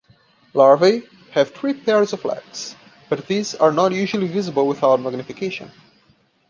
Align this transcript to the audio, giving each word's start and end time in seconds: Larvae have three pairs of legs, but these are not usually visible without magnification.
Larvae 0.55 1.03
have 1.29 1.51
three 1.53 1.75
pairs 1.75 2.11
of 2.11 2.25
legs, 2.25 2.75
but 3.07 3.27
these 3.27 3.53
are 3.53 3.71
not 3.71 3.91
usually 3.91 4.25
visible 4.25 4.67
without 4.67 4.99
magnification. 4.99 5.69